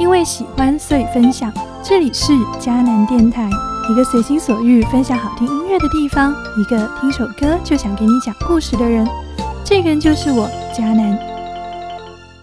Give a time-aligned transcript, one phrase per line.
[0.00, 1.52] 因为喜欢，所以分享。
[1.82, 3.48] 这里是迦南电台，
[3.90, 9.06] 一个随心所欲分享好听音乐的地方，一个听首歌就想给你讲故事的人，
[9.64, 11.16] 这个人就是我，迦南。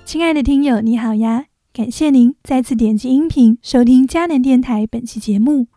[0.05, 1.45] 亲爱的听友，你好呀！
[1.73, 5.67] 感谢您再次点击音频收听迦南电台本期节目。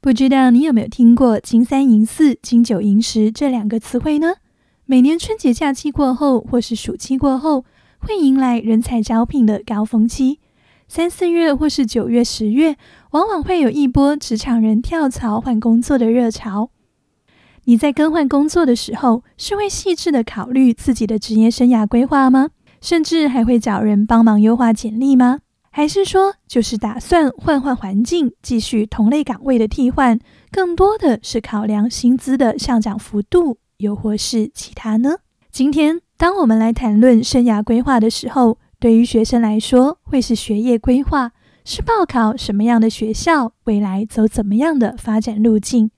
[0.00, 4.34] 不知道你有没有听过“金三银四”“金九银十”这两个词汇呢？
[4.86, 7.64] 每年春节假期过后或是暑期过后，
[7.98, 10.38] 会迎来人才招聘的高峰期。
[10.90, 12.76] 三四月或是九月、十月，
[13.12, 16.70] 往往会有一波职场人跳槽换工作的热潮。
[17.66, 22.48] 你在更换工作的时候，是会细致的考虑自己的职业生涯规划吗？
[22.80, 25.38] 甚至还会找人帮忙优化简历吗？
[25.70, 30.18] 还是说就是打算换换环境，继续同类岗位的替换？
[30.50, 35.18] 更多的是考量薪资的上涨幅度，又或是其他呢？
[35.52, 38.58] 今天，当我们来谈论生涯规划的时候。
[38.80, 41.32] 对于学生来说，会是学业规划，
[41.66, 45.90] 是报考什么样的学校，未来走怎么样的发展路径；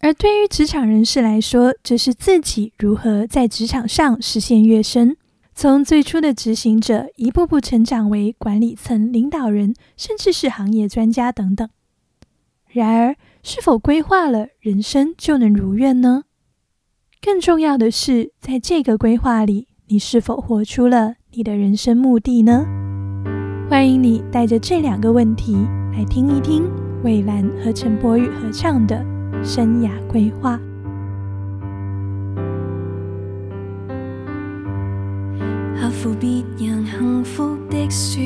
[0.00, 5.16] 而对于职场人士来说，则是自己如何在职场上实现跃升，
[5.54, 11.66] 从最初的执行者一步步成长为管理层、领导人，甚至是行业专家等等。
[12.68, 16.24] 然而，是否规划了人生就能如愿呢？
[17.22, 21.14] 更重要的是，在这个规划里，你是否活出了？
[21.32, 22.66] 你的人生目的呢
[23.70, 25.54] 欢迎你带着这两个问题
[25.92, 26.68] 来听一听
[27.04, 28.98] 蔚蓝和陈柏宇合唱的
[29.44, 30.58] 生涯规划
[35.80, 38.20] 合乎别人幸福的说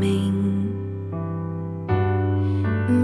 [0.00, 0.32] 明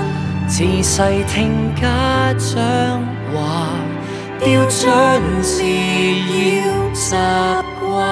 [0.46, 3.02] 自细听家长
[3.34, 3.91] 话。
[4.44, 4.82] 要準
[5.40, 7.14] 是要习
[7.80, 8.02] 惯。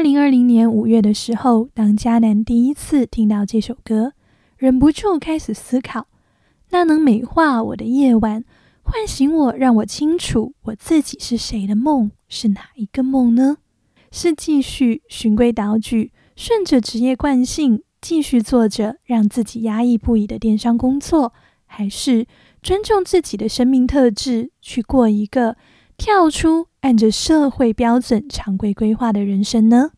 [0.00, 4.14] 二零二零年五月的时候，当嘉南第一次听到这首歌，
[4.56, 6.06] 忍不住开始思考：
[6.70, 8.42] 那能美化我的夜晚，
[8.82, 13.58] 唤醒我，让我清楚我自己是谁的梦是哪一个梦呢？
[14.10, 21.34] 是继续循规蹈矩，顺着职业惯性，继续做着让自己压抑不已的电商工作，
[21.66, 22.26] 还是
[22.62, 25.58] 尊重自己的生命特质，去过一个
[25.98, 26.68] 跳出？
[26.80, 29.90] 按着社会标准、常规规划的人生呢？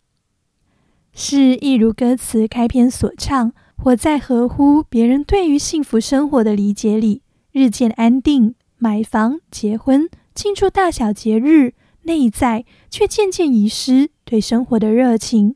[1.15, 15.53] 是一如歌词开篇所唱：活在合乎别人对于幸福生活的理解里，日渐安定，买房、结婚、庆祝大小节日，内在却渐渐遗失对生活的热情；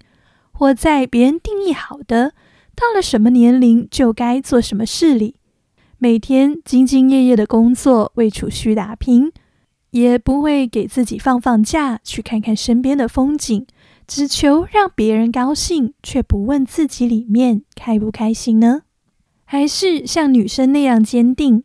[0.53, 2.31] 活在别人定义好的，
[2.77, 5.35] 到了什么年龄就该做什么事里，
[5.99, 9.33] 每天兢兢业业的工作，为储蓄打拼。
[10.01, 13.67] 也不会给自己放放假，去看看身边的风景，
[14.07, 18.83] 只求让别人高兴，却不问自己里面开不开心呢？
[19.47, 21.63] 还是像女生那样坚定，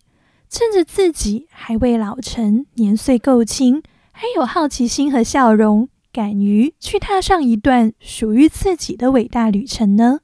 [0.49, 3.83] 趁着自己还未老成，年岁够轻，
[4.13, 10.19] 还有好奇心和笑容，敢于去踏上一段属于自己的伟大旅程呢？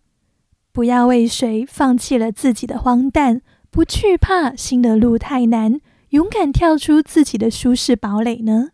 [0.72, 5.82] 不要为谁放弃了自己的荒诞，不惧怕新的路太难。
[6.12, 8.70] 勇敢跳出自己的舒适堡垒呢？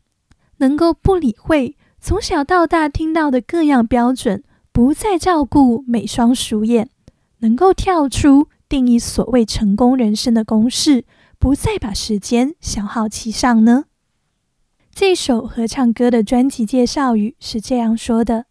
[0.58, 6.90] 能够不理会从小到大听到的各样标准，不再照顾每双鼠眼，
[7.40, 11.06] 能够跳出定义所谓成功人生的公式，
[11.40, 13.86] 不再把时间消耗其上呢？
[14.94, 18.46] 这首合唱歌的专辑介绍语是这样说的：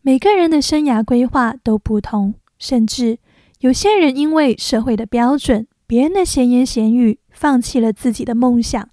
[0.00, 3.18] 每个人的生涯规划都不同，甚至
[3.60, 5.66] 有些人因为社会的标准。
[5.86, 8.88] 别人的闲言闲语，放弃了自己的梦想，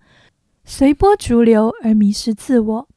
[0.63, 2.89] 随波逐流而迷失自我。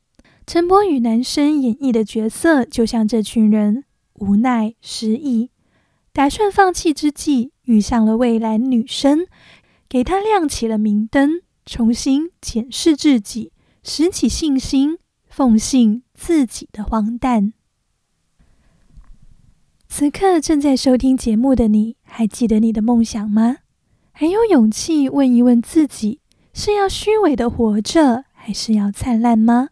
[0.47, 3.85] 陈柏宇男生演绎的角色就像这群人，
[4.17, 5.51] 无奈失意，
[6.13, 9.27] 打算放弃之际，遇上了未来女生，
[9.89, 17.55] 给他亮起了明灯，重新检视自己，拾起信心，奉信自己的荒诞。
[19.89, 23.57] 此刻正在收听节目的你，还记得你的梦想吗？
[24.19, 26.21] 很有勇气问一问自己：
[26.55, 29.69] 是要虚伪的活着，还是要灿烂吗？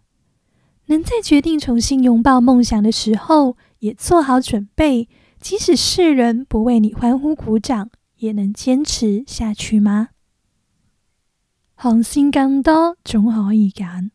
[0.89, 5.09] 能在决定重新拥抱梦想的时候，也做好准备，
[5.41, 10.09] 即使世人不为你欢呼鼓掌，也能坚持下去吗？
[11.75, 14.11] 航行更多总可以赶。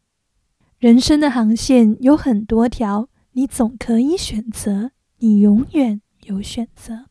[0.77, 7.08] 人生的航线有很多条，你总可以选择，你永远有选择。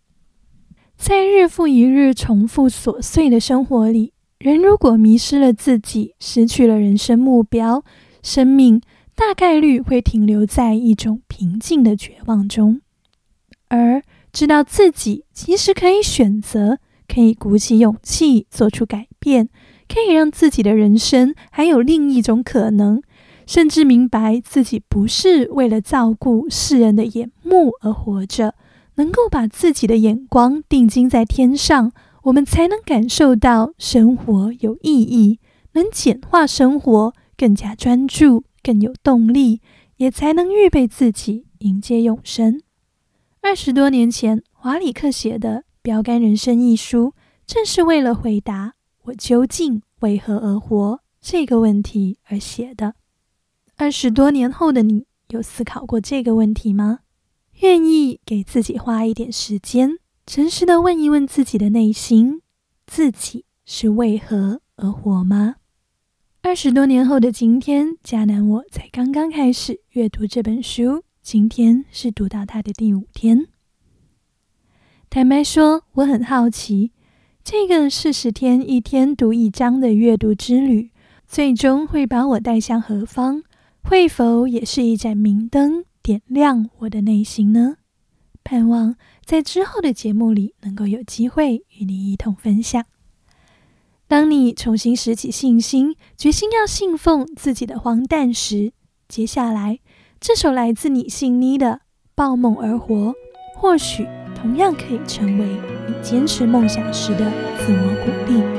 [0.98, 7.82] 在日复一日重复琐碎的生活里，人如果迷失了自己，失去了人生目标，
[8.22, 8.82] 生命
[9.14, 12.80] 大概率会停留在一种平静的绝望中。
[13.68, 14.02] 而
[14.32, 19.48] 知道自己其实可以选择，可以鼓起勇气做出改变，
[19.88, 23.00] 可以让自己的人生还有另一种可能，
[23.46, 28.54] 甚至明白自己不是为了照顾世人的眼目而活着。
[28.98, 31.92] 能够把自己的眼光定睛在天上，
[32.24, 35.38] 我们才能感受到生活有意义，
[35.72, 39.60] 能简化生活，更加专注，更有动力，
[39.98, 42.60] 也才能预备自己迎接永生。
[43.40, 47.14] 二十多年前，华里克写的《标杆人生》一书，
[47.46, 48.74] 正是为了回答
[49.04, 52.94] “我究竟为何而活”这个问题而写的。
[53.76, 56.98] 二十多年后的你，有思考过这个问题吗？
[57.60, 62.40] 愿意给自己花一点时间，诚实的问一问自己的内心：
[62.86, 65.56] 自己是为何而活吗？
[66.42, 73.48] 二十多年后的今天，迦南我才刚刚开始阅读这本书，今天是读到它的第五天。
[75.10, 76.92] 坦白说，我很好奇，
[77.42, 80.90] 这个四十天一天读一章的阅读之旅，
[81.26, 83.42] 最终会把我带向何方？
[83.82, 85.84] 会否也是一盏明灯？
[86.08, 87.76] 点亮我的内心呢？
[88.42, 88.94] 盼望
[89.26, 92.82] 在之后的节目里能够有机会与你一同分享。
[94.06, 98.72] 当你重新拾起信心，决心要信奉自己的荒诞时，
[99.06, 99.80] 接下来
[100.18, 101.66] 这首来自你信妮的
[102.14, 102.94] 《抱梦而活》，
[103.54, 105.44] 或许同样可以成为
[105.88, 108.57] 你坚持梦想时的自我鼓励。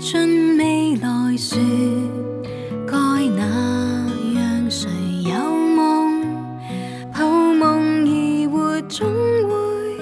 [0.00, 1.58] 准未来说
[2.86, 2.94] 该
[3.36, 4.70] 那样？
[4.70, 4.88] 谁
[5.24, 6.56] 有梦？
[7.12, 9.96] 抱梦而活总会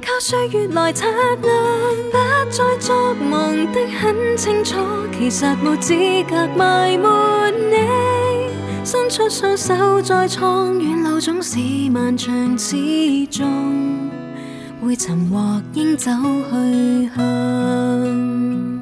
[0.00, 1.64] 靠岁月来擦亮，
[2.12, 4.76] 不再作梦的很清楚。
[5.18, 5.94] 其实没资
[6.30, 8.23] 格埋没你。
[8.94, 11.58] 伸出双手，再苍远路总是
[11.90, 14.08] 漫长之中，
[14.80, 16.08] 会寻获应走
[16.48, 18.73] 去向。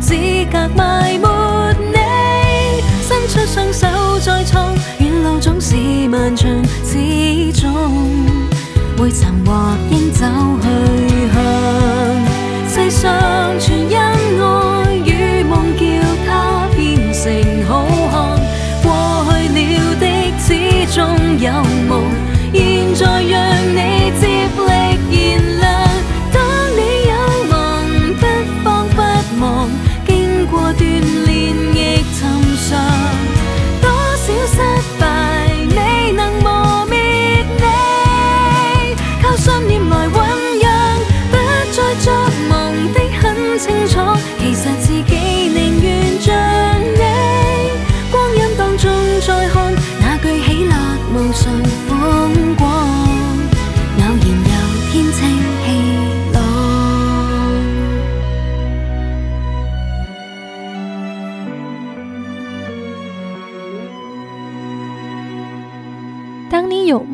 [0.00, 1.28] 只隔埋沒
[1.78, 5.74] 你，伸出雙手再創，遠路總是
[6.08, 6.48] 漫長，
[6.84, 6.96] 始
[7.52, 7.72] 終
[8.98, 10.26] 會尋獲應走
[10.62, 11.32] 去
[12.68, 13.47] 向，世上。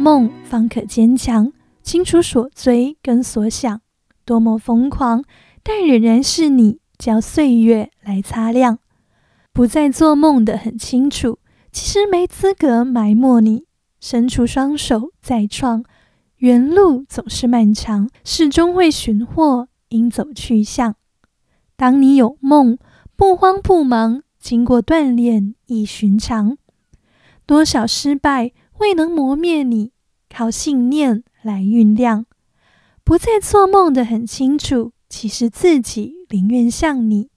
[0.04, 1.50] 梦方可坚强，
[1.82, 3.80] 清楚所追跟所想，
[4.26, 5.24] 多么疯狂，
[5.62, 8.80] 但仍然是你，叫岁月来擦亮。
[9.50, 11.38] 不再做梦的很清楚，
[11.72, 13.64] 其实没资格埋没你。
[13.98, 15.82] 伸出双手再创，
[16.36, 20.94] 原路总是漫长，始终会寻获应走去向。
[21.76, 22.76] 当你有梦，
[23.16, 26.58] 不慌不忙，经过锻炼亦寻常。
[27.46, 29.93] 多少失败未能磨灭你。
[30.34, 32.26] 靠信念来酝酿，
[33.04, 34.92] 不再做梦的很清楚。
[35.08, 37.28] 其实自己宁愿像你，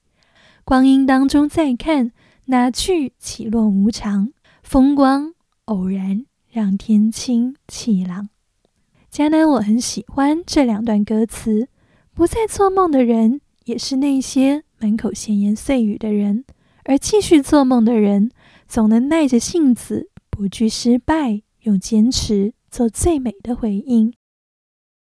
[0.66, 2.12] 光阴当中再看
[2.46, 4.32] 哪去起落无常，
[4.64, 5.36] 风光
[5.66, 8.30] 偶然让天清气朗。
[9.14, 11.68] 迦南，我很喜欢这两段歌词。
[12.16, 16.42] 不再做梦的人，也是那些满口闲言碎语的人；
[16.86, 18.32] 而继续做梦的人，
[18.68, 22.57] 总能耐着性子，不惧失败，用坚持。
[22.78, 24.14] 做最美的回应，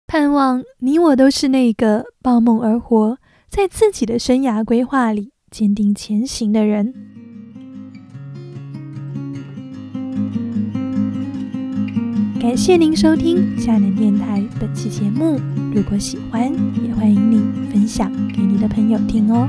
[0.07, 6.91] 盼望你我都是那个抱梦而活，在自己的生涯规划里坚定前行的人。
[12.41, 15.39] 感谢您收听厦门电台本期节目，
[15.71, 16.41] 如果喜欢，
[16.83, 17.37] 也欢迎你
[17.71, 19.47] 分享给你的朋友听哦。